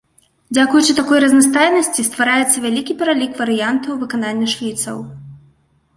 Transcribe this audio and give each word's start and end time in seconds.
Дзякуючы 0.57 0.93
такому 0.99 1.19
разнастайнасці 1.23 2.07
ствараецца 2.09 2.57
вялікі 2.65 2.97
пералік 3.03 3.31
варыянтаў 3.45 3.93
выканання 4.03 4.47
шліцаў. 4.59 4.97